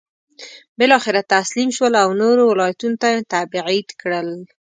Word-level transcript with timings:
بالاخره 0.79 1.21
تسلیم 1.33 1.69
شول 1.77 1.93
او 2.03 2.09
نورو 2.21 2.43
ولایتونو 2.47 2.99
ته 3.01 3.07
یې 3.13 3.21
تبعید 3.33 3.87
کړل. 4.01 4.29